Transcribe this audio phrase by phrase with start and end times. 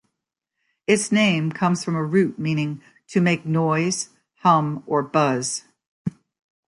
[0.87, 5.65] Its name comes from a root meaning "to make noise, hum or buzz".